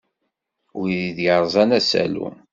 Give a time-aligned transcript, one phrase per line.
[0.79, 2.27] Wid yerẓan asalu.